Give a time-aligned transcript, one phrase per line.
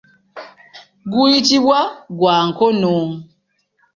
[1.11, 1.79] Guyitibwa
[2.17, 2.93] gwa nkono.